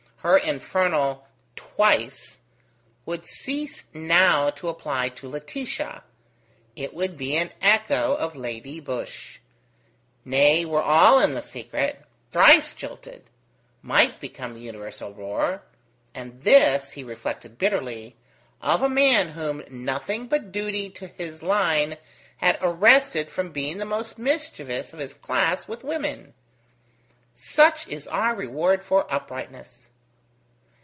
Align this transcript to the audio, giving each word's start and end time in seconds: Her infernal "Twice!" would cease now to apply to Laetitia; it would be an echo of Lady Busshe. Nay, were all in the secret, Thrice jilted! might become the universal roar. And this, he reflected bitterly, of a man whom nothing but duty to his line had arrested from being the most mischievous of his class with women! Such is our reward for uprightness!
Her 0.23 0.37
infernal 0.37 1.25
"Twice!" 1.55 2.41
would 3.07 3.25
cease 3.25 3.85
now 3.91 4.51
to 4.51 4.69
apply 4.69 5.09
to 5.09 5.27
Laetitia; 5.27 6.03
it 6.75 6.93
would 6.93 7.17
be 7.17 7.35
an 7.35 7.49
echo 7.59 8.13
of 8.17 8.35
Lady 8.35 8.79
Busshe. 8.79 9.39
Nay, 10.23 10.63
were 10.63 10.83
all 10.83 11.19
in 11.19 11.33
the 11.33 11.41
secret, 11.41 12.05
Thrice 12.31 12.73
jilted! 12.75 13.31
might 13.81 14.19
become 14.19 14.53
the 14.53 14.59
universal 14.59 15.11
roar. 15.11 15.63
And 16.13 16.43
this, 16.43 16.91
he 16.91 17.03
reflected 17.03 17.57
bitterly, 17.57 18.15
of 18.61 18.83
a 18.83 18.89
man 18.89 19.29
whom 19.29 19.63
nothing 19.71 20.27
but 20.27 20.51
duty 20.51 20.91
to 20.91 21.07
his 21.07 21.41
line 21.41 21.97
had 22.37 22.59
arrested 22.61 23.31
from 23.31 23.51
being 23.51 23.79
the 23.79 23.85
most 23.87 24.19
mischievous 24.19 24.93
of 24.93 24.99
his 24.99 25.15
class 25.15 25.67
with 25.67 25.83
women! 25.83 26.35
Such 27.33 27.87
is 27.87 28.05
our 28.09 28.35
reward 28.35 28.83
for 28.83 29.11
uprightness! 29.11 29.87